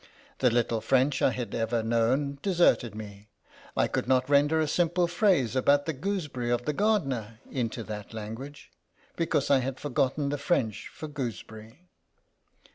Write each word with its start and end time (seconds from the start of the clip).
The 0.39 0.49
little 0.49 0.81
French 0.81 1.21
I 1.21 1.29
had 1.29 1.53
ever 1.53 1.83
known 1.83 2.39
deserted 2.41 2.95
me; 2.95 3.29
I 3.77 3.87
could 3.87 4.07
not 4.07 4.27
render 4.27 4.59
a 4.59 4.67
simple 4.67 5.05
phrase 5.07 5.55
about 5.55 5.85
the 5.85 5.93
goose 5.93 6.25
berry 6.27 6.49
of 6.49 6.65
the 6.65 6.73
gardener 6.73 7.39
into 7.51 7.83
that 7.83 8.11
language, 8.11 8.71
because 9.15 9.51
I 9.51 9.59
had 9.59 9.79
forgotten 9.79 10.29
the 10.29 10.39
French 10.39 10.87
for 10.91 11.07
gooseberry." 11.07 11.87